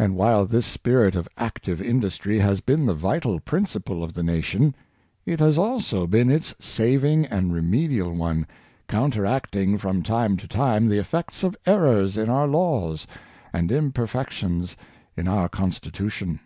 [0.00, 4.74] And while this spirit of active industry has been the vital principle oi the nation,
[5.24, 8.48] it has also been its saving and remedial one,
[8.88, 13.06] counteracting from time to time the effects of errors in our laws
[13.52, 14.76] and im perfections
[15.16, 16.40] in our constitution.